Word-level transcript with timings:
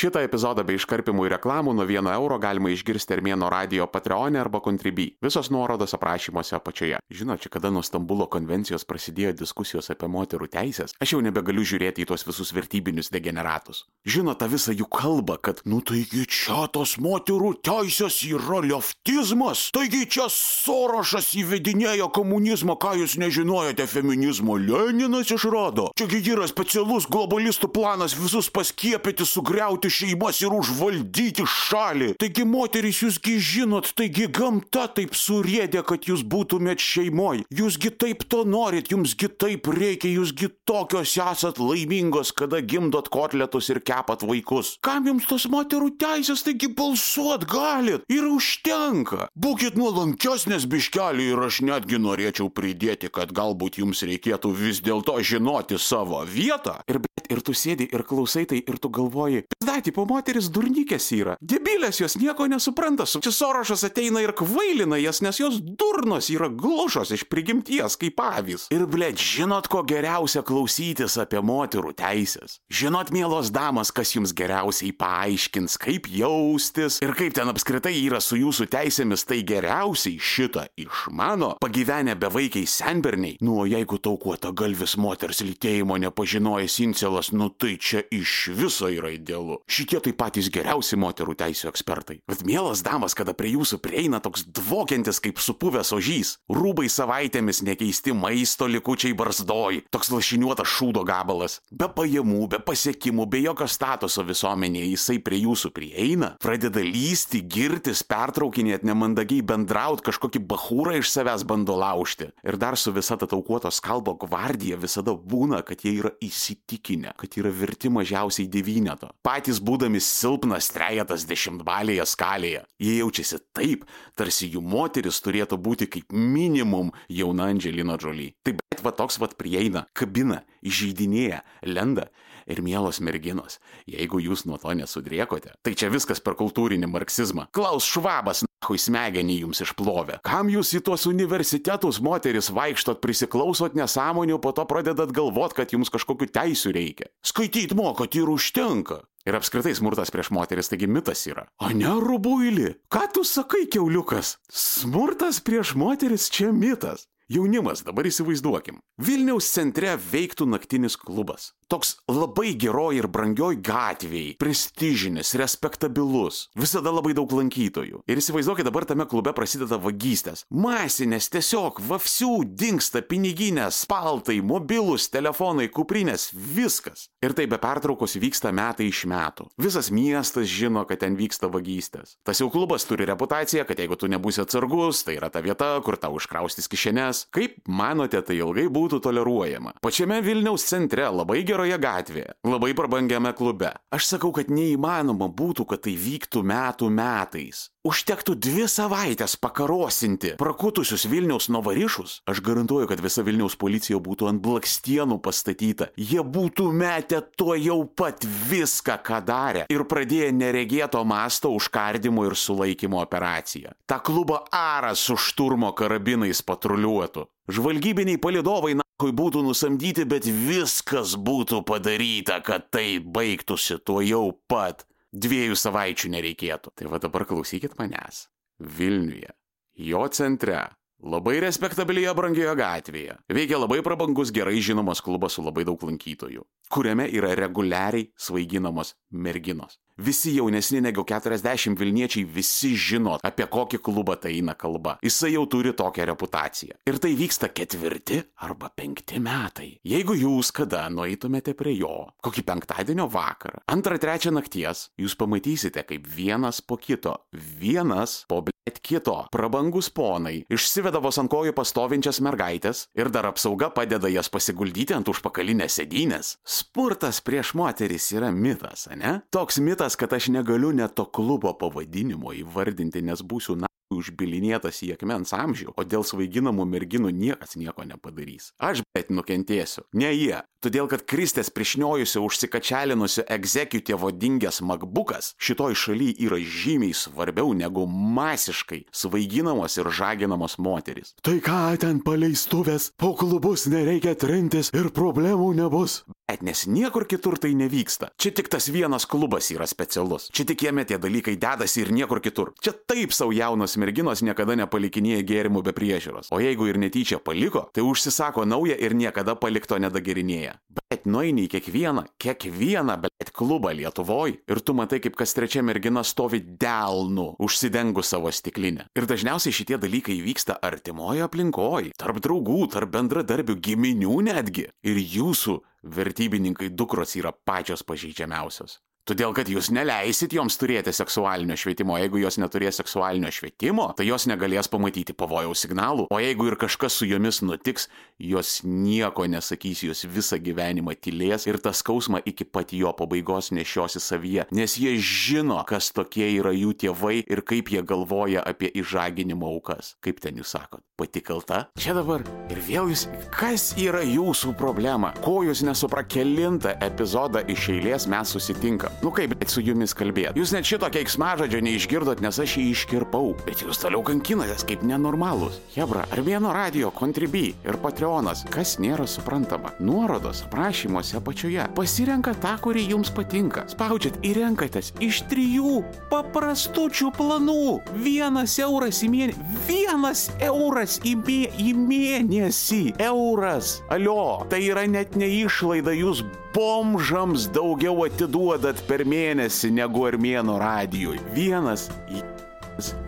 Šitą 0.00 0.22
epizodą 0.24 0.62
bei 0.64 0.78
iškarpimų 0.78 1.26
ir 1.26 1.34
reklamų 1.34 1.74
nuo 1.76 1.84
1 1.84 2.06
euro 2.14 2.38
galima 2.40 2.70
išgirsti 2.72 3.12
Armėno 3.18 3.50
radio 3.52 3.84
Patreon 3.84 4.38
arba 4.40 4.62
Contribui. 4.64 5.10
Visos 5.20 5.50
nuorodos 5.52 5.92
aprašymuose 5.92 6.54
apačioje. 6.56 7.02
Žinot, 7.12 7.42
čia 7.42 7.50
kada 7.52 7.68
nuo 7.68 7.82
Stambulo 7.84 8.24
konvencijos 8.32 8.86
prasidėjo 8.88 9.34
diskusijos 9.42 9.92
apie 9.92 10.08
moterų 10.08 10.48
teisės, 10.54 10.94
aš 11.04 11.12
jau 11.12 11.20
nebegaliu 11.20 11.66
žiūrėti 11.68 12.00
į 12.00 12.06
tuos 12.08 12.24
visus 12.24 12.52
vertybinius 12.56 13.12
degeneratus. 13.12 13.82
Žinot, 14.08 14.38
tą 14.40 14.48
visą 14.48 14.72
jų 14.72 14.86
kalbą, 14.88 15.36
kad, 15.36 15.60
nu 15.68 15.82
taigi 15.84 16.24
čia 16.24 16.64
tos 16.72 16.96
moterų 16.96 17.52
teisės 17.60 18.22
yra 18.24 18.62
leftizmas, 18.70 19.66
taigi 19.76 20.06
čia 20.08 20.30
Sorošas 20.32 21.34
įvedinėjo 21.42 22.08
komunizmą, 22.16 22.78
ką 22.80 22.94
jūs 23.02 23.18
nežinojote 23.20 23.84
feminizmo, 23.84 24.56
Leninas 24.56 25.28
išrado. 25.36 25.90
Čiagi 26.00 26.24
yra 26.38 26.48
specialus 26.48 27.04
globalistų 27.04 27.68
planas 27.76 28.16
visus 28.16 28.48
paskiepyti, 28.48 29.28
sugriauti 29.28 29.89
sugriauti 29.90 30.10
šeimas 30.10 30.40
ir 30.40 30.52
užvaldyti 30.54 31.44
šalį. 31.46 32.14
Taigi, 32.18 32.44
moterys, 32.44 33.02
jūsgi 33.02 33.38
žinot, 33.38 33.92
taigi 33.94 34.28
gamta 34.28 34.86
taip 34.88 35.14
surėdė, 35.14 35.82
kad 35.84 36.06
jūs 36.06 36.22
būtumėt 36.22 36.80
šeimoje. 36.80 37.44
Jūsgi 37.50 37.90
taip 37.98 38.24
to 38.28 38.44
norit, 38.44 38.90
jumsgi 38.90 39.28
taip 39.28 39.66
reikia, 39.66 40.08
jūsgi 40.08 40.50
tokios 40.64 41.16
esat 41.16 41.58
laimingos, 41.58 42.32
kada 42.32 42.60
gimdot 42.60 43.08
kotletus 43.10 43.70
ir 43.70 43.80
kepat 43.80 44.22
vaikus. 44.22 44.78
Kam 44.82 45.06
jums 45.06 45.26
tos 45.26 45.46
moterų 45.50 45.96
teisės, 45.98 46.42
taigi 46.42 46.70
balsuot 46.72 47.46
galit 47.50 48.04
ir 48.08 48.26
užtenka. 48.26 49.28
Būkit 49.34 49.76
nuolankesnės 49.78 50.66
biškelį 50.70 51.30
ir 51.34 51.44
aš 51.46 51.62
netgi 51.66 52.00
norėčiau 52.00 52.50
pridėti, 52.50 53.10
kad 53.12 53.32
galbūt 53.32 53.80
jums 53.80 54.02
reikėtų 54.06 54.52
vis 54.54 54.82
dėlto 54.84 55.18
žinoti 55.20 55.78
savo 55.78 56.22
vietą. 56.24 56.80
Ir, 56.90 57.02
ir 57.30 57.44
tu 57.44 57.54
sėdi 57.56 57.88
ir 57.90 58.04
klausai 58.06 58.46
tai 58.48 58.62
ir 58.62 58.78
tu 58.80 58.90
galvoji, 58.92 59.44
Da, 59.60 59.76
tipo 59.84 60.04
moteris 60.08 60.50
durnykės 60.52 61.10
yra. 61.16 61.36
Debilės 61.40 62.00
jos 62.02 62.16
nieko 62.20 62.46
nesupranta. 62.50 63.06
Čia 63.06 63.32
Sorošas 63.32 63.84
ateina 63.88 64.22
ir 64.24 64.34
kvailina 64.36 64.98
jas, 65.00 65.20
nes 65.24 65.40
jos 65.40 65.60
durnos 65.60 66.30
yra 66.32 66.50
glušos 66.52 67.12
iš 67.16 67.24
prigimties 67.30 67.96
kaip 68.00 68.20
avys. 68.22 68.66
Ir 68.74 68.86
blėt, 68.90 69.20
žinot, 69.20 69.68
ko 69.70 69.82
geriausia 69.86 70.42
klausytis 70.46 71.16
apie 71.20 71.40
moterų 71.44 71.94
teisės. 71.98 72.58
Žinot, 72.72 73.12
mielos 73.14 73.52
damas, 73.54 73.92
kas 73.94 74.14
jums 74.16 74.34
geriausiai 74.36 74.92
paaiškins, 74.96 75.78
kaip 75.80 76.08
jaustis 76.12 77.00
ir 77.04 77.14
kaip 77.18 77.36
ten 77.36 77.50
apskritai 77.52 77.94
yra 78.02 78.20
su 78.24 78.38
jūsų 78.40 78.68
teisėmis, 78.72 79.26
tai 79.28 79.40
geriausiai 79.46 80.20
šitą 80.20 80.66
išmano 80.80 81.54
pagyvenę 81.62 82.16
bevaikiai 82.20 82.68
senberniai. 82.68 83.38
Nu, 83.44 83.60
o 83.62 83.68
jeigu 83.68 84.00
taukuota 84.02 84.52
galvis 84.56 84.96
moters 85.00 85.42
lytėjimo 85.46 85.98
nepažinojęs 86.06 86.80
incelas, 86.84 87.32
nu 87.32 87.50
tai 87.50 87.76
čia 87.80 88.04
iš 88.10 88.50
viso 88.56 88.90
yra 88.90 89.14
idealu 89.14 89.60
šitie 89.70 90.00
tai 90.04 90.12
patys 90.16 90.50
geriausi 90.52 90.98
moterų 91.00 91.36
teisų 91.38 91.70
ekspertai. 91.70 92.18
Bet 92.28 92.42
mielas 92.46 92.82
damas, 92.86 93.14
kada 93.16 93.34
prie 93.36 93.52
jūsų 93.54 93.78
prieina 93.82 94.20
toks 94.22 94.44
dvokiantis 94.50 95.22
kaip 95.22 95.40
supuvęs 95.42 95.92
ožys, 95.96 96.34
rūbai 96.50 96.88
savaitėmis 96.90 97.62
nekeisti 97.66 98.14
maisto 98.16 98.68
likučiai 98.70 99.14
barzdoj, 99.16 99.84
toks 99.94 100.10
lašiniuotas 100.12 100.68
šūdo 100.70 101.04
gabalas, 101.08 101.60
be 101.70 101.88
pajamų, 101.94 102.48
be 102.54 102.60
pasiekimų, 102.66 103.28
be 103.30 103.42
jokio 103.44 103.68
statuso 103.70 104.24
visuomenėje, 104.26 104.90
jisai 104.94 105.18
prie 105.24 105.42
jūsų 105.44 105.72
prieina, 105.76 106.32
pradeda 106.42 106.82
lysti, 106.84 107.42
girtis, 107.46 108.02
pertraukinėti, 108.10 108.88
nemandagiai 108.90 109.44
bendrauti, 109.46 110.06
kažkokį 110.10 110.42
bahūrą 110.50 110.98
iš 111.00 111.12
savęs 111.14 111.46
bando 111.48 111.76
laužti. 111.78 112.30
Ir 112.46 112.58
dar 112.60 112.78
su 112.80 112.92
visa 112.96 113.18
ta 113.20 113.28
taukuoto 113.30 113.70
skalbo 113.74 114.16
gvardija 114.20 114.78
visada 114.80 115.14
būna, 115.14 115.62
kad 115.66 115.84
jie 115.84 115.96
yra 116.00 116.12
įsitikinę, 116.24 117.14
kad 117.20 117.38
yra 117.40 117.52
verti 117.54 117.92
mažiausiai 117.92 118.48
devyneto. 118.50 119.12
Patys 119.26 119.59
būdami 119.64 120.00
silpnas 120.02 120.70
trejetas 120.74 121.26
dešimtbalėje 121.28 122.06
skalėje. 122.08 122.64
Jie 122.82 122.96
jaučiasi 123.00 123.40
taip, 123.56 123.84
tarsi 124.18 124.50
jų 124.50 124.62
moteris 124.64 125.20
turėtų 125.24 125.60
būti 125.60 125.90
kaip 125.90 126.12
minimum 126.12 126.92
jauna 127.08 127.50
Angelina 127.54 127.98
Jolie. 128.00 128.34
Taip, 128.46 128.62
bet 128.72 128.84
va 128.84 128.94
toks 128.96 129.20
va 129.20 129.30
prieina, 129.30 129.86
kabina, 129.94 130.42
įžeidinėja, 130.66 131.44
lenda. 131.68 132.10
Ir 132.50 132.62
mielos 132.64 132.98
merginos, 133.04 133.60
jeigu 133.86 134.18
jūs 134.18 134.42
nuo 134.48 134.56
to 134.58 134.72
nesudriekote, 134.74 135.52
tai 135.62 135.74
čia 135.78 135.90
viskas 135.92 136.18
per 136.24 136.34
kultūrinį 136.40 136.88
marksizmą. 136.90 137.44
Klaus 137.54 137.86
Švabas, 137.86 138.42
nahui 138.70 138.80
smegenį 138.80 139.36
jums 139.44 139.62
išplovė. 139.64 140.18
Kam 140.26 140.50
jūs 140.52 140.72
į 140.74 140.82
tuos 140.88 141.06
universitetus 141.06 142.00
moteris 142.02 142.50
vaikštot, 142.50 143.00
prisiklausot 143.04 143.76
nesąmonių, 143.78 144.40
po 144.42 144.52
to 144.56 144.66
pradedat 144.66 145.12
galvot, 145.14 145.54
kad 145.54 145.72
jums 145.72 145.92
kažkokiu 145.92 146.30
teisų 146.32 146.74
reikia. 146.74 147.10
Skaityt 147.22 147.76
mokat 147.78 148.16
ir 148.18 148.30
užtenka. 148.30 149.02
Ir 149.28 149.36
apskritai 149.36 149.74
smurtas 149.76 150.08
prieš 150.12 150.30
moteris 150.32 150.70
taigi 150.72 150.88
mitas 150.88 151.26
yra. 151.28 151.44
O 151.60 151.68
ne 151.76 151.92
rubuilį, 152.00 152.70
ką 152.92 153.04
tu 153.14 153.24
sakai, 153.28 153.66
keuliukas? 153.68 154.38
Smurtas 154.48 155.42
prieš 155.44 155.74
moteris 155.76 156.30
čia 156.32 156.54
mitas. 156.56 157.04
Jaunimas, 157.30 157.84
dabar 157.86 158.08
įsivaizduokim. 158.08 158.80
Vilniaus 158.98 159.52
centre 159.52 159.92
veiktų 160.00 160.48
naktinis 160.50 160.96
klubas. 160.98 161.52
Toks 161.70 162.00
labai 162.10 162.56
geroj 162.58 162.96
ir 162.98 163.06
brangioj 163.06 163.54
gatvėj, 163.62 164.32
prestižinis, 164.42 165.28
respektabilus, 165.38 166.48
visada 166.58 166.90
labai 166.90 167.12
daug 167.14 167.30
lankytojų. 167.30 168.00
Ir 168.10 168.18
įsivaizduokit, 168.18 168.66
dabar 168.66 168.82
tame 168.90 169.06
klube 169.06 169.30
prasideda 169.36 169.78
vagystės. 169.78 170.42
Masinės, 170.50 171.28
tiesiog 171.30 171.78
vafsių 171.86 172.32
dinksta 172.58 173.04
piniginės, 173.06 173.84
paltai, 173.86 174.40
mobilus, 174.42 175.06
telefonai, 175.14 175.68
kuprinės, 175.70 176.32
viskas. 176.34 177.06
Ir 177.22 177.36
tai 177.38 177.46
be 177.46 177.60
pertraukos 177.62 178.18
vyksta 178.18 178.50
metai 178.50 178.88
iš 178.90 179.04
metų. 179.06 179.46
Visas 179.62 179.92
miestas 179.94 180.50
žino, 180.50 180.82
kad 180.90 181.04
ten 181.04 181.14
vyksta 181.14 181.52
vagystės. 181.54 182.16
Tas 182.26 182.42
jau 182.42 182.50
klubas 182.50 182.88
turi 182.90 183.06
reputaciją, 183.06 183.62
kad 183.70 183.78
jeigu 183.78 183.94
tu 183.94 184.10
nebūsi 184.10 184.42
atsargus, 184.42 185.04
tai 185.06 185.20
yra 185.20 185.30
ta 185.30 185.38
vieta, 185.46 185.70
kur 185.86 186.00
tau 186.02 186.18
užkraustis 186.18 186.66
kišenes. 186.66 187.28
Kaip 187.30 187.62
manote, 187.70 188.18
tai 188.26 188.40
ilgai 188.42 188.66
būtų 188.66 188.98
toleruojama? 189.06 189.78
Pačiame 189.78 190.18
Vilniaus 190.26 190.66
centre 190.66 191.06
labai 191.06 191.44
gerai 191.46 191.59
geroje 191.60 191.78
gatvėje, 191.80 192.32
labai 192.46 192.72
prabangiame 192.76 193.32
klube. 193.36 193.74
Aš 193.92 194.14
sakau, 194.14 194.32
kad 194.32 194.48
neįmanoma 194.48 195.28
būtų, 195.28 195.66
kad 195.68 195.84
tai 195.84 195.94
vyktų 195.98 196.42
metų 196.46 196.88
metais. 196.90 197.68
Užtektų 197.84 198.34
dvi 198.36 198.66
savaitės 198.68 199.38
pakarosinti 199.40 200.34
prakutusius 200.40 201.06
Vilniaus 201.08 201.48
novarišus. 201.48 202.18
Aš 202.28 202.42
garantuoju, 202.44 202.88
kad 202.90 203.00
visa 203.00 203.24
Vilniaus 203.24 203.56
policija 203.56 203.96
būtų 204.00 204.28
ant 204.28 204.42
blakstienų 204.44 205.16
pastatyta. 205.24 205.88
Jie 205.96 206.20
būtų 206.20 206.68
metę 206.76 207.22
tuo 207.36 207.56
jau 207.56 207.84
pat 207.84 208.24
viską, 208.50 208.98
ką 209.00 209.22
darė 209.24 209.64
ir 209.72 209.86
pradėję 209.88 210.28
neregėto 210.36 211.00
masto 211.08 211.52
užkardimo 211.56 212.26
ir 212.28 212.36
sulaikymo 212.36 213.00
operaciją. 213.00 213.72
Ta 213.88 214.00
klubo 214.04 214.42
aras 214.52 215.00
su 215.00 215.16
šturmo 215.16 215.72
karabinais 215.72 216.44
patruliuotų. 216.44 217.26
Žvalgybiniai 217.50 218.20
palidovai 218.20 218.76
nakui 219.00 219.16
būtų 219.16 219.40
nusamdyti, 219.40 220.04
bet 220.04 220.26
viskas 220.28 221.14
būtų 221.16 221.62
padaryta, 221.64 222.42
kad 222.44 222.66
tai 222.68 223.00
baigtųsi 223.00 223.78
tuo 223.80 224.02
jau 224.04 224.36
pat 224.46 224.84
dviejų 225.16 225.56
savaičių 225.56 226.10
nereikėtų. 226.12 226.72
Tai 226.76 226.90
va 226.92 227.00
dabar 227.00 227.24
klausykit 227.24 227.78
manęs. 227.78 228.28
Vilniuje, 228.60 229.32
jo 229.80 230.04
centre, 230.12 230.68
labai 231.00 231.38
respektabilioje 231.40 232.12
brangioje 232.12 232.52
gatvėje, 232.60 233.16
veikia 233.32 233.56
labai 233.56 233.80
prabangus, 233.80 234.28
gerai 234.36 234.60
žinomas 234.60 235.00
klubas 235.00 235.32
su 235.32 235.46
labai 235.46 235.64
daug 235.64 235.80
lankytojų, 235.80 236.44
kuriame 236.68 237.08
yra 237.08 237.32
reguliariai 237.40 238.10
svaiginamos 238.20 238.98
merginos. 239.08 239.80
Visi 240.00 240.32
jaunesni 240.32 240.80
negu 240.80 241.02
40 241.04 241.76
Vilniečiai 241.76 242.24
visi 242.24 242.70
žino, 242.72 243.18
apie 243.20 243.44
kokį 243.44 243.82
klubą 243.84 244.14
tai 244.16 244.32
eina 244.38 244.54
kalba. 244.56 244.94
Jisai 245.04 245.34
jau 245.34 245.42
turi 245.50 245.74
tokią 245.76 246.06
reputaciją. 246.08 246.78
Ir 246.88 246.96
tai 247.02 247.10
vyksta 247.18 247.50
ketvirti 247.52 248.22
arba 248.40 248.70
penkti 248.72 249.20
metai. 249.20 249.74
Jeigu 249.84 250.16
jūs 250.16 250.54
kada 250.56 250.86
nueitumėte 250.88 251.52
prie 251.58 251.74
jo, 251.76 252.06
kokį 252.24 252.44
penktadienio 252.48 253.10
vakarą, 253.12 253.60
antrą, 253.68 253.98
trečią 254.00 254.32
nakties, 254.32 254.86
jūs 254.96 255.18
pamatysite, 255.20 255.84
kaip 255.84 256.08
vienas 256.08 256.62
po 256.64 256.80
kito, 256.80 257.18
vienas 257.36 258.22
po 258.30 258.40
blėt 258.46 258.80
kito, 258.80 259.18
prabangus 259.34 259.90
ponai, 259.92 260.46
išsiveda 260.48 261.04
vos 261.04 261.20
ant 261.20 261.28
kojų 261.28 261.52
pastovinčias 261.56 262.22
mergaitės 262.24 262.86
ir 262.96 263.12
dar 263.12 263.28
apsauga 263.28 263.68
padeda 263.76 264.08
jas 264.08 264.32
pasiguldyti 264.32 264.96
ant 264.96 265.12
užpakalinės 265.12 265.76
sėdynės. 265.76 266.34
Spurtas 266.40 267.20
prieš 267.20 267.52
moteris 267.58 268.08
yra 268.16 268.32
mitas, 268.32 268.88
ne? 268.96 269.18
Toks 269.28 269.60
mitas 269.60 269.89
tas, 269.90 269.96
kad 269.96 270.12
aš 270.12 270.28
negaliu 270.28 270.72
net 270.72 270.94
to 270.94 271.04
klubo 271.04 271.50
pavadinimo 271.58 272.30
įvardinti, 272.32 273.02
nes 273.02 273.22
būsiu 273.26 273.56
na 273.58 273.66
užbilinėtas 273.90 274.84
į 274.86 274.92
akmens 274.94 275.32
amžių, 275.34 275.72
o 275.74 275.82
dėl 275.82 276.04
svaiginamų 276.06 276.62
merginų 276.70 277.10
niekas 277.10 277.56
nieko 277.58 277.82
nepadarys. 277.82 278.52
Aš 278.62 278.84
bet 278.94 279.10
nukentėsiu, 279.10 279.82
ne 279.98 280.12
jie. 280.14 280.38
Todėl, 280.62 280.86
kad 280.92 281.02
Kristės 281.10 281.50
priešniojusi 281.50 282.20
užsikačialinusio 282.22 283.24
egzekutivo 283.34 284.12
dingęs 284.14 284.60
makbukas 284.62 285.32
šitoj 285.42 285.74
šaly 285.74 286.12
yra 286.22 286.38
žymiai 286.38 286.94
svarbiau 286.94 287.50
negu 287.56 287.86
masiškai 287.90 288.84
svaiginamos 288.94 289.80
ir 289.80 289.90
žaginamos 289.90 290.58
moteris. 290.62 291.16
Tai 291.26 291.40
ką 291.42 291.60
ten 291.82 291.98
paleistuvės, 292.06 292.92
po 293.00 293.16
klubus 293.18 293.66
nereikia 293.72 294.14
trintis 294.14 294.70
ir 294.76 294.92
problemų 294.94 295.50
nebus. 295.64 296.04
Blėt, 296.30 296.44
nes 296.46 296.60
niekur 296.70 297.08
kitur 297.10 297.34
tai 297.42 297.56
nevyksta. 297.58 298.12
Čia 298.14 298.30
tik 298.30 298.46
tas 298.52 298.68
vienas 298.70 299.02
klubas 299.02 299.50
yra 299.50 299.66
specialus. 299.66 300.28
Čia 300.30 300.44
tik 300.46 300.62
jame 300.62 300.84
tie 300.86 300.94
dalykai 300.94 301.34
dedasi 301.34 301.82
ir 301.82 301.90
niekur 301.90 302.20
kitur. 302.22 302.52
Čia 302.62 302.70
taip 302.70 303.10
savo 303.10 303.34
jaunos 303.34 303.74
merginos 303.74 304.22
niekada 304.22 304.54
nepalikinėja 304.62 305.26
gėrimų 305.26 305.64
be 305.66 305.74
priežiūros. 305.74 306.30
O 306.30 306.38
jeigu 306.38 306.70
ir 306.70 306.78
netyčia 306.78 307.18
paliko, 307.18 307.66
tai 307.74 307.82
užsisako 307.82 308.46
naują 308.46 308.78
ir 308.78 308.94
niekada 308.94 309.34
palikto 309.34 309.82
nedagerinėja. 309.82 310.54
Bet 311.00 311.06
nueini 311.08 311.46
į 311.46 311.48
kiekvieną, 311.54 312.02
kiekvieną, 312.20 312.98
bet 313.00 313.30
klubą 313.32 313.70
Lietuvoje 313.72 314.34
ir 314.52 314.58
tu 314.60 314.74
matai, 314.76 314.98
kaip 315.00 315.14
kas 315.16 315.32
trečia 315.32 315.62
mergina 315.64 316.02
stovi 316.04 316.42
delnu, 316.60 317.38
užsidengus 317.40 318.10
savo 318.12 318.28
stiklinę. 318.28 318.84
Ir 318.92 319.08
dažniausiai 319.08 319.56
šitie 319.56 319.78
dalykai 319.80 320.18
vyksta 320.20 320.58
artimoje 320.60 321.24
aplinkoje, 321.24 321.94
tarp 321.96 322.20
draugų, 322.20 322.66
tarp 322.76 322.92
bendradarbių, 322.98 323.56
giminių 323.64 324.20
netgi. 324.28 324.66
Ir 324.84 325.00
jūsų 325.00 325.56
vertybininkai 325.88 326.68
dukros 326.68 327.16
yra 327.16 327.32
pačios 327.32 327.80
pažeidžiamiausios. 327.80 328.76
Todėl, 329.08 329.32
kad 329.34 329.48
jūs 329.48 329.70
neleisit 329.72 330.34
joms 330.36 330.54
turėti 330.60 330.92
seksualinio 330.94 331.56
švietimo. 331.58 331.96
Jeigu 331.98 332.20
jos 332.20 332.36
neturės 332.38 332.76
seksualinio 332.78 333.30
švietimo, 333.32 333.88
tai 333.96 334.04
jos 334.06 334.26
negalės 334.28 334.68
pamatyti 334.70 335.16
pavojaus 335.16 335.64
signalų. 335.64 336.04
O 336.12 336.18
jeigu 336.20 336.50
ir 336.50 336.56
kažkas 336.60 336.98
su 337.00 337.08
jomis 337.08 337.40
nutiks, 337.42 337.88
jos 338.20 338.60
nieko 338.62 339.24
nesakys, 339.26 339.82
jos 339.88 340.04
visą 340.04 340.38
gyvenimą 340.38 340.94
tylės 341.00 341.48
ir 341.48 341.58
tą 341.64 341.72
skausmą 341.74 342.20
iki 342.28 342.44
pat 342.44 342.74
jo 342.76 342.92
pabaigos 342.96 343.50
nešiosi 343.56 344.02
savyje. 344.04 344.46
Nes 344.54 344.76
jie 344.78 344.92
žino, 345.00 345.58
kas 345.66 345.90
tokie 345.96 346.28
yra 346.36 346.52
jų 346.54 346.76
tėvai 346.84 347.16
ir 347.24 347.42
kaip 347.42 347.72
jie 347.72 347.82
galvoja 347.82 348.44
apie 348.46 348.68
išžaginimo 348.68 349.48
aukas. 349.48 349.94
Kaip 350.04 350.20
ten 350.22 350.38
jūs 350.38 350.52
sakot, 350.54 350.84
pati 351.00 351.24
kalta? 351.24 351.64
Čia 351.80 351.96
dabar. 351.96 352.22
Ir 352.52 352.62
vėl 352.68 352.92
jūs, 352.92 353.08
kas 353.32 353.72
yra 353.80 354.04
jūsų 354.04 354.54
problema? 354.60 355.14
Ko 355.24 355.40
jūs 355.46 355.64
nesuprakelintą 355.66 356.76
epizodą 356.84 357.42
iš 357.48 357.70
eilės 357.74 358.06
mes 358.10 358.36
susitinkam? 358.36 358.99
Nu 359.02 359.10
kaip 359.10 359.32
bet 359.32 359.48
su 359.48 359.62
jumis 359.64 359.94
kalbėti? 359.96 360.36
Jūs 360.36 360.50
net 360.52 360.66
šito 360.68 360.88
keiksmažodžio 360.92 361.62
neišgirdot, 361.64 362.18
nes 362.20 362.36
aš 362.42 362.58
jį 362.58 362.64
iškirpau. 362.74 363.30
Bet 363.46 363.62
jūs 363.64 363.78
toliau 363.80 364.02
kankinatės 364.04 364.66
kaip 364.68 364.82
nenormalus. 364.84 365.56
Hebra, 365.72 366.02
ar 366.12 366.20
vieno 366.26 366.50
radio, 366.52 366.90
Contribui 366.92 367.54
ir 367.64 367.78
Patreonas, 367.80 368.42
kas 368.52 368.74
nėra 368.76 369.06
suprantama. 369.08 369.72
Nuorodos 369.80 370.42
aprašymuose 370.44 371.16
apačioje. 371.16 371.64
Pasirenka 371.78 372.34
tą, 372.42 372.52
kuri 372.60 372.84
jums 372.90 373.08
patinka. 373.16 373.64
Spaudžiat 373.72 374.18
ir 374.20 374.42
renkatės 374.42 374.92
iš 375.00 375.22
trijų 375.32 375.78
paprastučių 376.12 377.08
planų. 377.16 377.78
Vienas 378.04 378.58
euras 378.60 379.00
į 379.00 379.10
mėnesį. 379.14 379.48
Vienas 379.64 380.26
euras 380.44 380.98
į, 381.08 381.16
mė 381.24 381.40
į 381.56 381.72
mėnesį. 381.86 382.82
Euras. 383.08 383.78
Alio, 383.88 384.44
tai 384.52 384.60
yra 384.68 384.84
net 384.84 385.16
neišlaida, 385.16 385.96
jūs 385.96 386.20
bomžams 386.54 387.46
daugiau 387.54 388.04
atiduodat 388.04 388.79
per 388.88 389.04
mėnesį 389.08 389.70
negu 389.76 390.06
armėno 390.08 390.58
radijui. 390.60 391.20
Vienas 391.36 391.88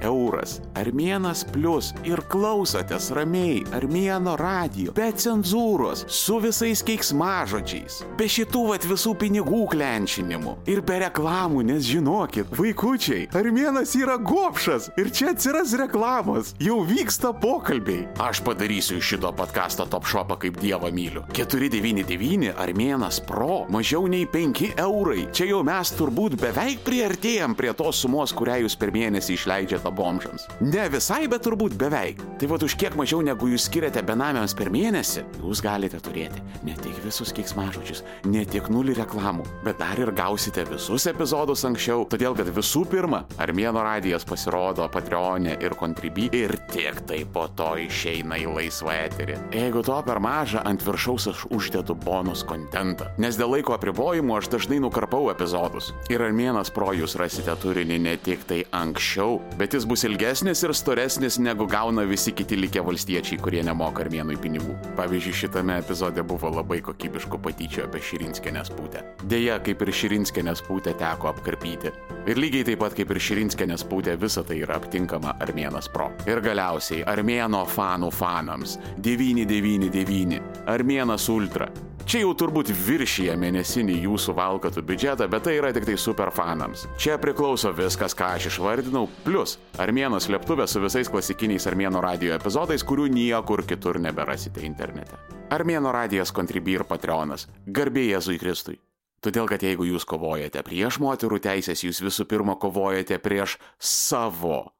euras. 0.04 0.58
Armėnas 0.78 1.44
plus 1.52 1.92
ir 2.06 2.20
klausotės 2.32 3.10
ramiai 3.16 3.62
Armėno 3.76 4.34
radio, 4.40 4.92
be 4.96 5.08
cenzūros, 5.16 6.04
su 6.12 6.38
visais 6.42 6.82
keiksmažodžiais, 6.86 8.02
be 8.18 8.28
šitų 8.30 8.64
vat 8.70 8.86
visų 8.88 9.14
pinigų 9.20 9.64
klenčinimų 9.72 10.56
ir 10.70 10.82
be 10.86 10.98
reklamų, 11.04 11.64
nes 11.72 11.86
žinokit, 11.88 12.52
vaikučiai, 12.58 13.28
Armėnas 13.38 13.94
yra 13.98 14.18
gopšas 14.20 14.90
ir 15.00 15.12
čia 15.14 15.32
atsiras 15.32 15.74
reklamos, 15.78 16.54
jau 16.62 16.80
vyksta 16.88 17.32
pokalbiai. 17.42 18.06
Aš 18.22 18.42
padarysiu 18.46 18.98
iš 19.00 19.14
šito 19.14 19.32
podcast'o 19.36 19.88
top 19.90 20.08
shopą 20.08 20.38
kaip 20.42 20.60
dievą 20.62 20.92
myliu. 20.94 21.24
499 21.36 22.52
Armėnas 22.60 23.20
Pro, 23.26 23.64
mažiau 23.72 24.06
nei 24.10 24.26
5 24.28 24.74
eurai. 24.82 25.26
Čia 25.34 25.48
jau 25.52 25.62
mes 25.66 25.92
turbūt 25.96 26.38
beveik 26.40 26.82
priartėjom 26.86 27.56
prie 27.58 27.72
tos 27.76 28.02
sumos, 28.02 28.34
kurią 28.36 28.62
jūs 28.64 28.76
per 28.78 28.92
mėnesį 28.94 29.36
išleidžiate 29.36 29.61
bomžams. 29.90 30.48
Ne 30.60 30.88
visai, 30.92 31.26
bet 31.30 31.44
turbūt 31.46 31.76
beveik. 31.78 32.20
Tai 32.38 32.50
vad 32.50 32.62
už 32.66 32.76
kiek 32.80 32.96
mažiau 32.98 33.22
negu 33.24 33.50
jūs 33.52 33.68
skiriate 33.68 34.02
benamiams 34.06 34.54
per 34.58 34.70
mėnesį, 34.72 35.24
jūs 35.42 35.62
galite 35.64 36.00
turėti 36.02 36.42
ne 36.66 36.74
tik 36.78 36.98
visus 37.04 37.32
keiksmažodžius, 37.34 38.02
ne 38.30 38.44
tik 38.48 38.68
nulį 38.72 38.96
reklamų, 39.00 39.46
bet 39.66 39.80
dar 39.80 39.98
ir 40.00 40.12
gausite 40.16 40.64
visus 40.68 41.06
epizodus 41.10 41.64
anksčiau, 41.68 42.06
todėl 42.10 42.36
kad 42.38 42.50
visų 42.54 42.84
pirma, 42.90 43.22
Armėno 43.42 43.82
radijas 43.84 44.26
pasirodo 44.28 44.86
Patreonė 44.92 45.56
ir 45.62 45.76
Contribui 45.78 46.28
ir 46.36 46.54
tik 46.72 47.02
tai 47.08 47.22
po 47.24 47.48
to 47.58 47.72
išeina 47.82 48.38
į 48.42 48.48
laisvą 48.56 48.94
eterį. 49.06 49.38
Jeigu 49.56 49.82
to 49.86 49.98
per 50.06 50.20
maža, 50.22 50.62
ant 50.68 50.84
viršaus 50.86 51.28
aš 51.32 51.44
uždedu 51.54 51.96
bonus 52.04 52.44
kontentą, 52.46 53.10
nes 53.22 53.38
dėl 53.38 53.56
laiko 53.56 53.76
apribojimų 53.76 54.38
aš 54.38 54.50
dažnai 54.56 54.80
nukarpau 54.82 55.30
epizodus. 55.32 55.92
Ir 56.12 56.24
Armėnas 56.26 56.72
pro 56.74 56.92
jūs 56.96 57.16
rasite 57.20 57.54
turinį 57.62 57.98
ne 58.06 58.16
tik 58.22 58.46
tai 58.48 58.62
anksčiau, 58.76 59.40
bet 59.58 59.74
jis 59.74 59.84
bus 59.88 60.04
ilgesnis 60.08 60.62
ir 60.64 60.74
storesnis 60.76 61.38
negu 61.42 61.66
gauna 61.70 62.04
visi 62.08 62.32
kiti 62.36 62.56
likę 62.56 62.82
valstiečiai, 62.86 63.38
kurie 63.42 63.62
nemoka 63.66 64.04
armėnui 64.04 64.38
pinigų. 64.40 64.74
Pavyzdžiui, 64.98 65.36
šitame 65.42 65.78
epizode 65.82 66.24
buvo 66.26 66.50
labai 66.52 66.80
kokybiško 66.84 67.40
patyčio 67.42 67.86
apie 67.86 68.02
Širinskenės 68.08 68.72
pūtę. 68.76 69.04
Deja, 69.30 69.58
kaip 69.64 69.84
ir 69.84 69.92
Širinskenės 70.00 70.64
pūtę 70.66 70.96
teko 71.00 71.32
apkarpyti. 71.32 71.92
Ir 72.30 72.38
lygiai 72.38 72.66
taip 72.70 72.82
pat 72.82 72.96
kaip 72.98 73.12
ir 73.12 73.22
Širinskenės 73.28 73.86
pūtė, 73.90 74.16
visa 74.20 74.44
tai 74.46 74.60
yra 74.62 74.80
aptinkama 74.80 75.36
Armėnas 75.42 75.90
Pro. 75.92 76.10
Ir 76.30 76.42
galiausiai 76.44 77.06
Armėno 77.10 77.64
fanų 77.68 78.12
fanams 78.14 78.78
999 79.02 80.42
Armėnas 80.70 81.28
Ultra. 81.32 81.70
Čia 82.02 82.24
jau 82.24 82.32
turbūt 82.34 82.70
viršyje 82.74 83.34
mėnesinį 83.38 84.00
jūsų 84.02 84.32
valkatų 84.34 84.82
biudžetą, 84.88 85.28
bet 85.30 85.44
tai 85.46 85.52
yra 85.60 85.70
tik 85.74 85.86
tai 85.86 85.94
superfanams. 86.00 86.82
Čia 86.98 87.14
priklauso 87.22 87.70
viskas, 87.76 88.14
ką 88.18 88.32
aš 88.36 88.48
išvardinau, 88.50 89.04
plus 89.22 89.41
Armėno 89.82 90.20
slėptuvė 90.22 90.68
su 90.70 90.82
visais 90.82 91.10
klasikiniais 91.12 91.66
Armėno 91.70 92.02
radio 92.04 92.36
epizodais, 92.36 92.84
kurių 92.86 93.08
niekur 93.12 93.64
kitur 93.68 93.98
neberasite 94.02 94.64
internete. 94.66 95.18
Armėno 95.52 95.92
radijas 95.92 96.32
Contribui 96.32 96.78
ir 96.78 96.86
Patreonas. 96.88 97.48
Garbė 97.66 98.06
Jėzui 98.08 98.38
Kristui. 98.40 98.78
Todėl, 99.22 99.46
kad 99.46 99.62
jeigu 99.62 99.86
jūs 99.86 100.06
kovojate 100.08 100.64
prieš 100.66 100.98
moterų 101.02 101.38
teisės, 101.44 101.84
jūs 101.86 102.00
visų 102.02 102.26
pirma 102.30 102.56
kovojate 102.58 103.20
prieš 103.22 103.58
savo 103.78 104.72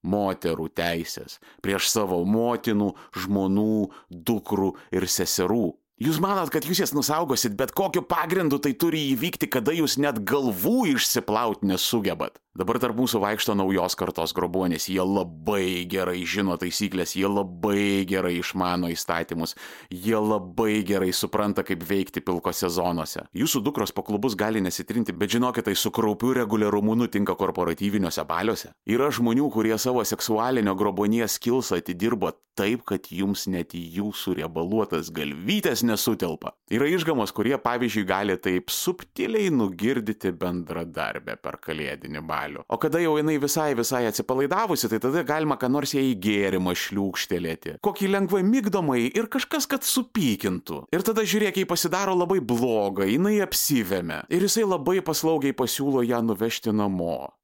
moterų 0.00 0.70
teisės, 0.72 1.36
prieš 1.60 1.90
savo 1.92 2.22
motinų, 2.24 2.94
žmonų, 3.24 3.90
dukrų 4.08 4.72
ir 4.96 5.04
seserų. 5.04 5.66
Jūs 6.00 6.16
manot, 6.16 6.48
kad 6.48 6.64
jūs 6.64 6.78
jas 6.80 6.94
nusaugosit, 6.96 7.52
bet 7.60 7.74
kokiu 7.76 8.00
pagrindu 8.08 8.56
tai 8.64 8.72
turi 8.72 9.02
įvykti, 9.10 9.50
kada 9.52 9.74
jūs 9.76 9.98
net 10.00 10.22
galvų 10.24 10.94
išsiplaut 10.94 11.60
nesugebat. 11.60 12.40
Dabar 12.50 12.80
tarp 12.82 12.96
mūsų 12.98 13.20
vaikšto 13.22 13.54
naujos 13.54 13.94
kartos 13.94 14.32
grobuonės, 14.34 14.88
jie 14.90 15.04
labai 15.06 15.84
gerai 15.86 16.24
žino 16.26 16.56
taisyklės, 16.58 17.12
jie 17.14 17.28
labai 17.30 18.02
gerai 18.10 18.32
išmano 18.40 18.90
įstatymus, 18.90 19.54
jie 19.86 20.18
labai 20.18 20.80
gerai 20.82 21.12
supranta, 21.14 21.62
kaip 21.62 21.84
veikti 21.86 22.18
pilkose 22.26 22.66
zonose. 22.74 23.22
Jūsų 23.38 23.62
dukros 23.68 23.94
po 23.94 24.02
klubus 24.02 24.34
gali 24.34 24.58
nesitrinti, 24.64 25.14
bet 25.14 25.30
žinokit, 25.36 25.68
tai 25.70 25.76
su 25.78 25.94
kraupiu 25.94 26.32
reguliarumu 26.40 26.98
nutinka 26.98 27.38
korporatyviniuose 27.38 28.26
baliuose. 28.26 28.74
Yra 28.90 29.12
žmonių, 29.14 29.46
kurie 29.54 29.78
savo 29.78 30.02
seksualinio 30.02 30.74
grobuonies 30.74 31.38
kilsą 31.38 31.78
atidirbo 31.78 32.34
taip, 32.58 32.82
kad 32.88 33.06
jums 33.14 33.46
net 33.46 33.76
jūsų 33.78 34.34
riebaluotas 34.40 35.12
galvytės 35.14 35.84
nesutelpa. 35.86 36.56
Yra 36.74 36.90
išgamos, 36.90 37.30
kurie, 37.36 37.54
pavyzdžiui, 37.62 38.04
gali 38.10 38.36
taip 38.42 38.74
subtiliai 38.74 39.54
nugirdyti 39.54 40.34
bendradarbę 40.34 41.38
per 41.40 41.60
kalėdinį 41.62 42.26
balį 42.26 42.39
galių. 42.40 42.64
O 42.68 42.78
kada 42.80 43.00
jau 43.02 43.16
jinai 43.18 43.38
visai 43.40 43.74
visai 43.78 44.06
atsipalaidavusi, 44.08 44.88
tai 44.90 45.00
tada 45.02 45.24
galima 45.26 45.58
ką 45.60 45.70
nors 45.70 45.94
ją 45.94 46.02
į 46.02 46.14
gėrimą 46.24 46.74
šliūkštelėti. 46.76 47.78
Kokį 47.84 48.10
lengvai 48.14 48.42
mygdomai 48.46 49.02
ir 49.08 49.28
kažkas, 49.32 49.68
kad 49.70 49.86
supykintų. 49.86 50.84
Ir 50.94 51.04
tada 51.06 51.24
žiūrėk, 51.24 51.60
jai 51.60 51.68
pasidaro 51.68 52.16
labai 52.18 52.40
bloga, 52.40 53.08
jinai 53.08 53.38
apsivėmė. 53.44 54.24
Ir 54.32 54.46
jisai 54.46 54.66
labai 54.68 55.00
paslaugiai 55.04 55.56
pasiūlo 55.56 56.04
ją 56.06 56.22
nuvežti 56.24 56.74
namo. 56.74 57.34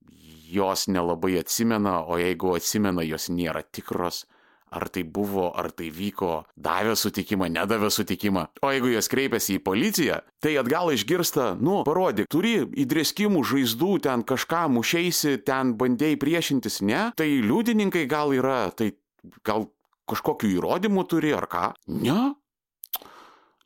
Jos 0.46 0.86
nelabai 0.86 1.40
atsimena, 1.40 2.04
o 2.06 2.20
jeigu 2.20 2.54
atsimena, 2.54 3.02
jos 3.02 3.26
nėra 3.34 3.64
tikros 3.66 4.24
ar 4.70 4.88
tai 4.92 5.04
buvo, 5.04 5.50
ar 5.54 5.70
tai 5.74 5.90
vyko, 5.94 6.44
davė 6.58 6.96
sutikimą, 6.98 7.48
nedavė 7.52 7.90
sutikimą. 7.92 8.46
O 8.66 8.72
jeigu 8.74 8.90
jos 8.92 9.08
kreipiasi 9.12 9.58
į 9.58 9.62
policiją, 9.66 10.20
tai 10.42 10.56
atgal 10.60 10.92
išgirsta, 10.94 11.52
nu, 11.60 11.80
parodyk, 11.86 12.28
turi 12.32 12.58
įdreskimų 12.84 13.44
žaizdų, 13.46 13.92
ten 14.06 14.24
kažką 14.26 14.66
mušeisi, 14.74 15.36
ten 15.46 15.76
bandėjai 15.78 16.18
priešintis, 16.22 16.80
ne, 16.86 17.10
tai 17.18 17.30
liudininkai 17.44 18.06
gal 18.10 18.34
yra, 18.36 18.66
tai 18.74 18.92
gal 19.46 19.68
kažkokiu 20.10 20.50
įrodymu 20.58 21.06
turi 21.10 21.32
ar 21.34 21.46
ką? 21.50 21.68
Ne? 22.02 22.34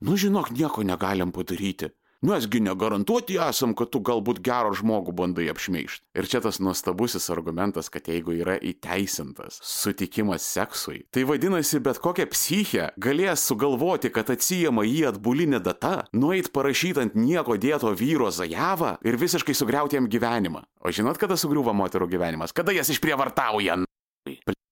Nu, 0.01 0.17
žinok, 0.17 0.53
nieko 0.57 0.85
negalim 0.87 1.33
padaryti. 1.37 1.91
Mesgi 2.21 2.61
negarantuoti 2.61 3.39
esam, 3.41 3.71
kad 3.73 3.89
tu 3.95 4.03
galbūt 4.05 4.43
gerą 4.45 4.75
žmogų 4.77 5.15
bandai 5.17 5.47
apšmeišti. 5.49 6.03
Ir 6.21 6.27
čia 6.29 6.43
tas 6.45 6.59
nuostabusis 6.61 7.31
argumentas, 7.33 7.89
kad 7.89 8.11
jeigu 8.13 8.35
yra 8.37 8.59
įteisintas 8.61 9.57
sutikimas 9.65 10.45
seksui, 10.45 11.07
tai 11.17 11.25
vadinasi, 11.25 11.81
bet 11.81 11.97
kokia 12.05 12.29
psichė 12.29 12.91
galės 13.01 13.47
sugalvoti, 13.49 14.13
kad 14.13 14.29
atsijama 14.37 14.85
jį 14.85 15.07
atbulinė 15.15 15.63
data, 15.65 15.95
nueit 16.13 16.53
parašyti 16.53 17.07
ant 17.07 17.17
nieko 17.17 17.57
dėto 17.57 17.95
vyro 17.97 18.29
zajavą 18.29 18.99
ir 19.01 19.17
visiškai 19.17 19.57
sugriauti 19.57 19.97
jam 19.97 20.13
gyvenimą. 20.13 20.67
O 20.85 20.93
žinot, 20.93 21.17
kada 21.17 21.41
sugriuva 21.41 21.73
moterų 21.73 22.13
gyvenimas? 22.19 22.53
Kada 22.53 22.77
jas 22.77 22.93
išprievartauja? 22.93 23.81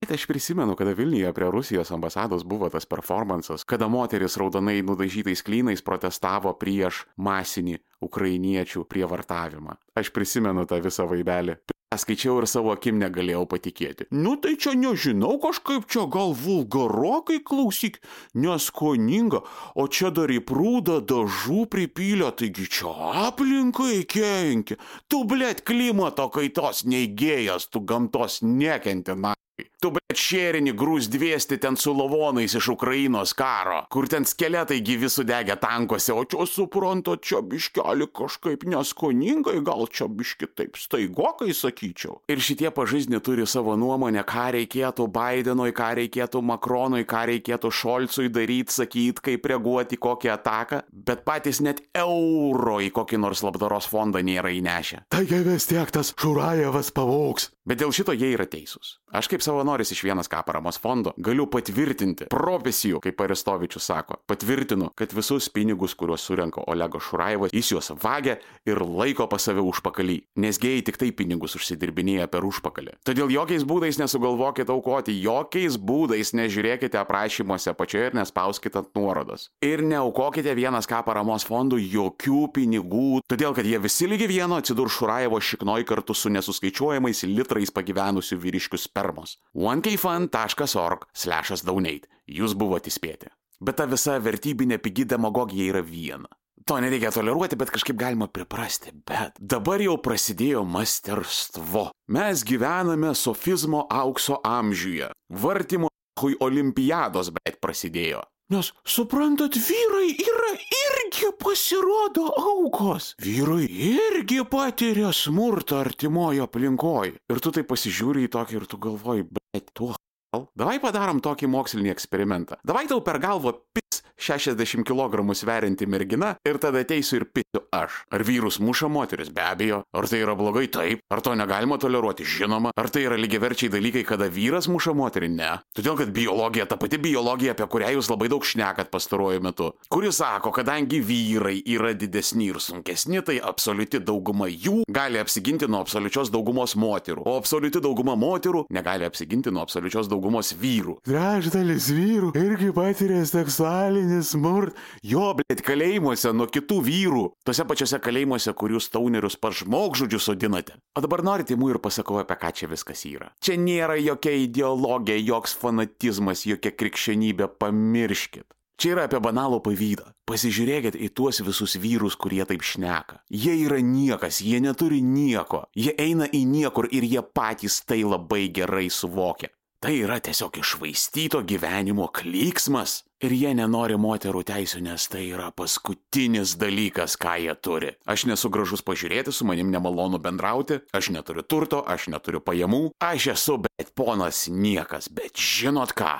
Bet 0.01 0.13
aš 0.15 0.27
prisimenu, 0.31 0.77
kada 0.79 0.93
Vilniuje 0.95 1.33
prie 1.35 1.51
Rusijos 1.51 1.91
ambasados 1.91 2.45
buvo 2.45 2.69
tas 2.71 2.87
performances, 2.87 3.65
kada 3.65 3.89
moteris 3.89 4.37
raudonai 4.39 4.83
nudažytais 4.83 5.43
klynais 5.43 5.83
protestavo 5.83 6.53
prieš 6.55 7.03
masinį 7.17 7.81
ukrainiečių 8.07 8.85
prievartavimą. 8.87 9.75
Aš 9.99 10.13
prisimenu 10.15 10.69
tą 10.71 10.79
visą 10.85 11.09
vaibelį. 11.11 11.59
Skaičiau 11.99 12.37
ir 12.39 12.47
savo 12.47 12.71
akim 12.71 12.99
negalėjau 13.01 13.47
patikėti. 13.49 14.07
Nu 14.13 14.37
tai 14.37 14.55
čia 14.61 14.75
nežinau, 14.77 15.39
kažkaip 15.43 15.89
čia 15.89 16.05
gal 16.07 16.35
vulgarokai 16.37 17.41
klausyk, 17.41 17.97
neskoninga, 18.37 19.41
o 19.75 19.87
čia 19.89 20.13
dar 20.15 20.31
į 20.31 20.43
prūdą 20.47 21.01
dažų 21.09 21.65
pripylė, 21.73 22.29
taigi 22.39 22.69
čia 22.79 22.93
aplinkai 23.25 24.05
kenkia. 24.05 24.77
Tu 25.09 25.25
blėt 25.33 25.65
klimato 25.65 26.29
kaitos 26.29 26.85
neįgėjas, 26.85 27.67
tu 27.73 27.81
gamtos 27.81 28.43
nekenti, 28.45 29.17
na. 29.17 29.35
Tu, 29.79 29.91
bet 29.95 30.19
šėrinį 30.19 30.73
grūs 30.79 31.07
dviesti 31.11 31.59
ten 31.63 31.77
su 31.79 31.93
lavonais 31.95 32.55
iš 32.59 32.71
Ukrainos 32.73 33.31
karo, 33.39 33.85
kur 33.95 34.09
ten 34.11 34.27
skeletai 34.27 34.81
gyvi 34.83 35.07
sudegę 35.11 35.55
tankuose, 35.63 36.15
o 36.15 36.25
čia 36.27 36.47
suprantu, 36.51 37.15
čia 37.23 37.45
biškelį 37.47 38.09
kažkaip 38.19 38.67
neskoningai, 38.67 39.61
gal 39.67 39.87
čia 39.87 40.09
biški 40.11 40.49
taip 40.59 40.79
staigokai 40.81 41.55
sakyčiau. 41.55 42.19
Ir 42.31 42.43
šitie 42.43 42.73
pažaisni 42.75 43.21
turi 43.23 43.47
savo 43.47 43.77
nuomonę, 43.79 44.25
ką 44.27 44.49
reikėtų 44.59 45.07
Bidenui, 45.15 45.71
ką 45.77 45.93
reikėtų 46.01 46.43
Makronui, 46.43 47.05
ką 47.07 47.23
reikėtų 47.33 47.71
Šolcui 47.71 48.27
daryti, 48.35 48.75
sakyti, 48.75 49.25
kaip 49.31 49.47
reaguoti 49.47 50.01
kokią 50.01 50.35
ataką, 50.35 50.83
bet 50.91 51.23
patys 51.29 51.63
net 51.63 51.85
euro 51.95 52.81
į 52.83 52.91
kokį 52.99 53.23
nors 53.23 53.45
labdaros 53.47 53.87
fondą 53.91 54.25
nėra 54.27 54.51
įnešę. 54.59 55.05
Taigi 55.15 55.45
vis 55.47 55.71
tiek 55.71 55.95
tas 55.95 56.11
Šurajevas 56.19 56.91
pavoks. 56.95 57.53
Bet 57.69 57.83
dėl 57.83 57.93
šito 57.93 58.15
jie 58.17 58.31
yra 58.33 58.47
teisūs. 58.49 58.95
Aš 59.13 59.29
kaip 59.29 59.43
savanoris 59.49 59.93
iš 59.95 60.05
vienas 60.05 60.29
ką 60.29 60.43
paramos 60.47 60.79
fondo 60.81 61.15
galiu 61.17 61.47
patvirtinti 61.51 62.29
profesijų, 62.33 63.01
kaip 63.05 63.21
Aristovičius 63.25 63.89
sako. 63.89 64.19
Patvirtinu, 64.29 64.91
kad 64.99 65.13
visus 65.17 65.49
pinigus, 65.53 65.95
kuriuos 65.99 66.27
surenka 66.29 66.65
Olegas 66.69 67.07
Šuraivas, 67.09 67.55
jis 67.57 67.73
juos 67.73 67.91
vagia 68.03 68.37
ir 68.69 68.83
laiko 68.85 69.29
pas 69.31 69.49
save 69.49 69.65
užpakalį. 69.65 70.19
Nes 70.43 70.61
gėjai 70.61 70.85
tik 70.87 71.01
tai 71.01 71.11
pinigus 71.17 71.57
užsidirbinėja 71.59 72.29
per 72.31 72.45
užpakalį. 72.49 72.99
Todėl 73.09 73.33
jokiais 73.33 73.65
būdais 73.69 74.01
nesugalvokite 74.03 74.75
aukoti, 74.75 75.17
jokiais 75.25 75.79
būdais 75.81 76.35
nežiūrėkite 76.37 77.01
aprašymuose 77.01 77.73
apačioje 77.73 78.11
ir 78.11 78.19
nespauskite 78.19 78.83
ant 78.83 78.93
nuorodos. 78.99 79.49
Ir 79.65 79.83
neaukokite 79.87 80.53
vienas 80.59 80.89
ką 80.91 81.01
paramos 81.07 81.47
fondų 81.49 81.81
jokių 81.81 82.43
pinigų, 82.55 83.23
todėl 83.31 83.57
kad 83.57 83.69
jie 83.69 83.81
visi 83.83 84.11
lygi 84.11 84.29
vieno 84.31 84.61
atsidurs 84.61 84.99
Šuraivo 84.99 85.41
šiknoj 85.41 85.87
kartu 85.89 86.17
su 86.17 86.33
nesuskaičiuojamais 86.35 87.25
litrais 87.31 87.73
pagyvenusių 87.75 88.41
vyriškių 88.45 88.81
spermos. 88.83 89.38
onekfan.org/donate. 89.55 92.09
Jūs 92.29 92.55
buvote 92.55 92.89
įspėti. 92.93 93.27
Bet 93.61 93.77
ta 93.81 93.87
visa 93.91 94.19
vertybinė 94.23 94.79
pigi 94.79 95.05
demagogija 95.09 95.73
yra 95.73 95.83
viena. 95.83 96.29
To 96.69 96.77
nereikia 96.85 97.09
toleruoti, 97.15 97.57
bet 97.57 97.71
kažkaip 97.73 97.97
galima 97.97 98.27
priprasti. 98.29 98.93
Bet 99.09 99.39
dabar 99.41 99.81
jau 99.81 99.97
prasidėjo 100.05 100.67
masterstvo. 100.69 101.87
Mes 102.13 102.43
gyvename 102.45 103.15
sofizmo 103.17 103.87
aukso 103.89 104.37
amžiuje. 104.45 105.09
Vartimo 105.33 105.89
hui 106.21 106.37
olimpiados 106.45 107.33
beveik 107.33 107.57
prasidėjo. 107.65 108.21
Nes, 108.49 108.71
suprantat, 108.89 109.59
vyrai 109.61 110.15
yra 110.25 110.53
irgi 110.57 111.29
pasirodo 111.37 112.31
aukos. 112.33 113.11
Vyrai 113.21 113.67
irgi 113.69 114.41
patiria 114.49 115.11
smurtą 115.13 115.83
artimojo 115.85 116.47
aplinkoje. 116.49 117.19
Ir 117.29 117.43
tu 117.45 117.53
tai 117.53 117.67
pasižiūri 117.69 118.25
į 118.25 118.31
tokį 118.33 118.57
ir 118.57 118.65
tu 118.71 118.81
galvoji, 118.81 119.27
bet 119.37 119.69
tuo. 119.77 119.93
Davai 120.29 120.77
padarom 120.83 121.23
tokį 121.25 121.49
mokslinį 121.49 121.95
eksperimentą. 121.95 122.59
Davai 122.67 122.85
tau 122.91 123.01
per 123.01 123.17
galvą 123.23 123.55
pis 123.73 124.03
60 124.19 124.85
kg 124.85 125.35
sverianti 125.35 125.87
mergina 125.87 126.35
ir 126.45 126.59
tada 126.61 126.83
ateisiu 126.85 127.23
ir 127.23 127.25
pisiu 127.33 127.63
aš. 127.73 128.03
Ar 128.13 128.25
vyrus 128.27 128.59
muša 128.61 128.91
moteris? 128.93 129.31
Be 129.33 129.41
abejo. 129.41 129.79
Ar 129.95 130.09
tai 130.11 130.21
yra 130.21 130.35
blogai? 130.37 130.67
Taip. 130.69 131.01
Ar 131.09 131.23
to 131.25 131.33
negalima 131.39 131.79
toleruoti? 131.81 132.27
Žinoma. 132.29 132.75
Ar 132.77 132.91
tai 132.93 133.07
yra 133.07 133.17
lygiaverčiai 133.17 133.73
dalykai, 133.73 134.05
kada 134.05 134.29
vyras 134.29 134.69
muša 134.69 134.93
moterį? 134.99 135.31
Ne. 135.33 135.53
Todėl, 135.73 135.97
kad 135.97 136.13
biologija, 136.13 136.67
ta 136.69 136.77
pati 136.77 136.99
biologija, 137.01 137.55
apie 137.57 137.69
kurią 137.71 137.95
jūs 137.97 138.11
labai 138.13 138.29
daug 138.29 138.45
šnekat 138.45 138.93
pastaruoju 138.93 139.45
metu, 139.45 139.71
kuri 139.89 140.13
sako, 140.13 140.53
kadangi 140.53 141.01
vyrai 141.01 141.63
yra 141.65 141.95
didesni 141.97 142.51
ir 142.51 142.61
sunkesni, 142.61 143.23
tai 143.25 143.39
absoliuti 143.41 144.03
dauguma 144.05 144.51
jų 144.51 144.83
gali 144.93 145.23
apsiginti 145.23 145.71
nuo 145.71 145.81
absoliučios 145.87 146.33
daugumos 146.35 146.75
moterų, 146.77 147.25
o 147.25 147.39
absoliuti 147.39 147.81
dauguma 147.85 148.19
moterų 148.19 148.67
negali 148.75 149.07
apsiginti 149.09 149.55
nuo 149.55 149.65
absoliučios 149.65 150.11
daugumos 150.11 150.18
vyrų. 150.19 150.99
Trečdalis 151.07 151.89
vyrų 151.95 152.33
irgi 152.37 152.73
patiria 152.75 153.23
seksualinį 153.29 154.21
smurtą. 154.27 154.77
Jo, 155.03 155.33
blėt, 155.39 155.63
kalėjimuose 155.67 156.33
nuo 156.35 156.49
kitų 156.51 156.81
vyrų. 156.89 157.25
Tose 157.47 157.65
pačiose 157.69 158.01
kalėjimuose, 158.03 158.53
kur 158.59 158.75
jūs 158.75 158.91
taunerius 158.91 159.37
par 159.37 159.57
žmogžudžius 159.57 160.29
sodinate. 160.29 160.79
O 160.97 161.05
dabar 161.05 161.23
norite 161.23 161.55
imu 161.55 161.73
ir 161.73 161.81
pasakau, 161.83 162.19
apie 162.23 162.39
ką 162.41 162.53
čia 162.53 162.69
viskas 162.69 163.05
yra. 163.09 163.33
Čia 163.45 163.59
nėra 163.61 163.99
jokia 164.01 164.35
ideologija, 164.45 165.19
joks 165.23 165.57
fanatizmas, 165.59 166.47
jokia 166.49 166.75
krikščionybė, 166.75 167.49
pamirškit. 167.59 168.49
Čia 168.79 168.93
yra 168.95 169.09
apie 169.09 169.19
banalų 169.19 169.59
pavydą. 169.67 170.13
Pasižiūrėkit 170.31 170.95
į 171.03 171.09
tuos 171.19 171.41
visus 171.43 171.75
vyrus, 171.83 172.15
kurie 172.15 172.45
taip 172.47 172.63
šneka. 172.63 173.17
Jie 173.27 173.57
yra 173.65 173.81
niekas, 173.83 174.39
jie 174.39 174.61
neturi 174.63 175.01
nieko. 175.03 175.65
Jie 175.75 175.97
eina 175.99 176.29
į 176.31 176.45
niekur 176.47 176.87
ir 176.95 177.03
jie 177.03 177.25
patys 177.25 177.81
tai 177.83 178.05
labai 178.07 178.45
gerai 178.55 178.87
suvokia. 178.87 179.51
Tai 179.79 179.93
yra 179.95 180.17
tiesiog 180.19 180.57
išvaistyto 180.59 181.45
gyvenimo 181.47 182.09
klyksmas. 182.11 183.05
Ir 183.23 183.31
jie 183.31 183.53
nenori 183.55 183.95
moterų 183.95 184.41
teisų, 184.47 184.81
nes 184.83 185.05
tai 185.07 185.29
yra 185.31 185.53
paskutinis 185.55 186.57
dalykas, 186.59 187.15
ką 187.15 187.37
jie 187.45 187.55
turi. 187.63 187.93
Aš 188.03 188.25
nesu 188.27 188.51
gražus 188.51 188.83
pažiūrėti, 188.83 189.31
su 189.31 189.47
manim 189.47 189.71
nemalonu 189.71 190.19
bendrauti, 190.23 190.81
aš 190.91 191.13
neturiu 191.15 191.47
turto, 191.47 191.85
aš 191.87 192.09
neturiu 192.11 192.43
pajamų, 192.43 192.83
aš 192.99 193.29
esu 193.37 193.61
bet 193.63 193.95
ponas 193.95 194.49
niekas, 194.51 195.07
bet 195.15 195.39
žinot 195.39 195.95
ką, 195.99 196.17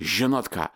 žinot 0.00 0.48
ką, 0.52 0.70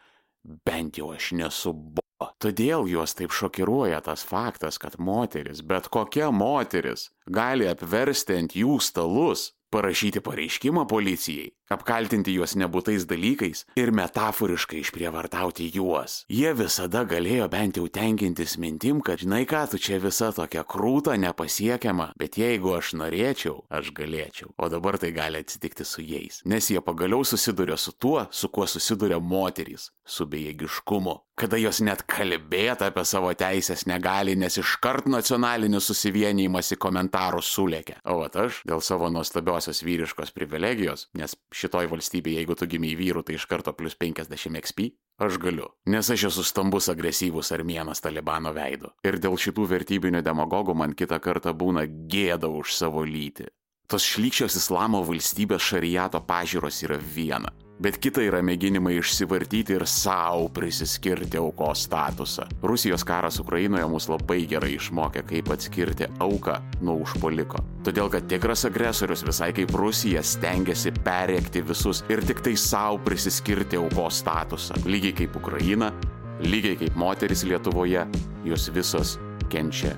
bent 0.69 1.01
jau 1.01 1.15
aš 1.17 1.33
nesu 1.41 1.73
bo. 1.73 2.05
Todėl 2.41 2.85
juos 2.89 3.17
taip 3.17 3.33
šokiruoja 3.33 4.03
tas 4.05 4.25
faktas, 4.29 4.77
kad 4.81 5.01
moteris, 5.01 5.65
bet 5.65 5.89
kokia 5.93 6.29
moteris, 6.33 7.11
gali 7.29 7.69
apversti 7.69 8.37
ant 8.41 8.57
jų 8.57 8.77
stalus 8.81 9.55
parašyti 9.77 10.23
pareiškimą 10.25 10.87
policijai, 10.89 11.51
apkaltinti 11.75 12.33
juos 12.33 12.55
nebūtais 12.57 13.05
dalykais 13.11 13.65
ir 13.77 13.93
metaforiškai 13.93 14.81
išprievartauti 14.81 15.69
juos. 15.75 16.23
Jie 16.33 16.55
visada 16.57 17.05
galėjo 17.09 17.51
bent 17.53 17.77
jau 17.77 17.85
tenkintis 17.93 18.57
mintim, 18.63 19.03
kad 19.05 19.21
žinai 19.21 19.45
ką, 19.51 19.67
tu 19.73 19.83
čia 19.83 20.01
visa 20.01 20.31
tokia 20.33 20.65
krūta, 20.65 21.19
nepasiekiama, 21.21 22.13
bet 22.17 22.41
jeigu 22.41 22.73
aš 22.79 22.95
norėčiau, 23.03 23.67
aš 23.69 23.93
galėčiau. 24.01 24.55
O 24.57 24.71
dabar 24.73 24.97
tai 25.03 25.13
gali 25.17 25.45
atsitikti 25.45 25.85
su 25.85 26.05
jais, 26.07 26.41
nes 26.49 26.73
jie 26.73 26.81
pagaliau 26.81 27.27
susiduria 27.29 27.77
su 27.77 27.93
tuo, 27.93 28.25
su 28.31 28.49
kuo 28.49 28.65
susiduria 28.67 29.21
moterys- 29.21 29.91
su 30.17 30.25
bejėgiškumu. 30.25 31.26
Kada 31.37 31.59
jos 31.61 31.83
net 31.85 32.01
kalbėti 32.09 32.87
apie 32.87 33.03
savo 33.05 33.29
teisės 33.37 33.83
negali, 33.85 34.33
nes 34.41 34.55
iškart 34.57 35.05
nacionalinis 35.13 35.85
susivienijimas 35.91 36.73
į 36.73 36.79
komentarus 36.81 37.51
sulėkia. 37.53 37.99
O 38.09 38.23
aš 38.25 38.63
dėl 38.65 38.81
savo 38.81 39.11
nuostabiosios 39.13 39.83
vyriškos 39.85 40.33
privilegijos, 40.33 41.11
nes 41.13 41.37
šitoj 41.53 41.91
valstybėje, 41.93 42.39
jeigu 42.41 42.57
tu 42.57 42.71
gimiai 42.73 42.97
vyrų, 42.97 43.27
tai 43.29 43.37
iš 43.37 43.45
karto 43.51 43.77
plus 43.77 43.99
50 44.01 44.57
XP. 44.63 44.89
Aš 45.21 45.37
galiu, 45.43 45.69
nes 45.85 46.09
aš 46.09 46.25
esu 46.31 46.47
stambus 46.49 46.89
agresyvus 46.89 47.53
armėnas 47.53 48.01
talibano 48.01 48.55
veidu. 48.57 48.95
Ir 49.05 49.21
dėl 49.21 49.37
šitų 49.37 49.69
vertybinių 49.75 50.25
demagogų 50.25 50.73
man 50.73 50.97
kitą 50.97 51.21
kartą 51.21 51.53
būna 51.53 51.85
gėda 51.85 52.49
už 52.49 52.73
savo 52.81 53.05
lytį. 53.05 53.51
Tos 53.93 54.09
šlykščios 54.09 54.57
islamo 54.57 55.05
valstybės 55.05 55.69
šariato 55.69 56.25
pažiūros 56.25 56.81
yra 56.89 56.97
viena. 56.97 57.53
Bet 57.77 57.99
kita 58.01 58.23
yra 58.25 58.39
mėginimai 58.41 58.95
išsivartyti 58.97 59.75
ir 59.77 59.83
savo 59.91 60.47
prisiskirti 60.57 61.37
aukos 61.37 61.83
statusą. 61.85 62.47
Rusijos 62.65 63.05
karas 63.05 63.37
Ukrainoje 63.43 63.85
mus 63.93 64.07
labai 64.09 64.39
gerai 64.49 64.73
išmokė, 64.79 65.27
kaip 65.29 65.53
atskirti 65.53 66.09
auką 66.25 66.57
nuo 66.81 66.97
užpoliko. 67.05 67.61
Todėl, 67.85 68.09
kad 68.13 68.31
tikras 68.33 68.65
agresorius 68.65 69.27
visai 69.29 69.51
kaip 69.57 69.77
Rusija 69.77 70.25
stengiasi 70.25 70.95
perėkti 71.05 71.67
visus 71.69 72.01
ir 72.09 72.25
tik 72.25 72.41
tai 72.49 72.57
savo 72.57 72.97
prisiskirti 73.05 73.77
aukos 73.77 74.25
statusą. 74.25 74.81
Lygiai 74.89 75.21
kaip 75.21 75.37
Ukraina, 75.37 75.93
lygiai 76.41 76.81
kaip 76.81 76.97
moteris 76.97 77.45
Lietuvoje, 77.45 78.09
jos 78.49 78.71
visos 78.73 79.19
kenčia 79.53 79.93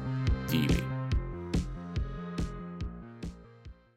tyliai. 0.50 0.97